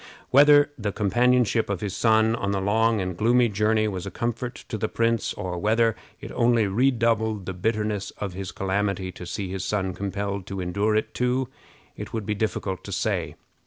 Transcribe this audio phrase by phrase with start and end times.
[0.31, 4.55] Whether the companionship of his son on the long and gloomy journey was a comfort
[4.69, 9.49] to the prince, or whether it only redoubled the bitterness of his calamity to see
[9.51, 11.49] his son compelled to endure it too,
[11.95, 13.35] it would be difficult to say.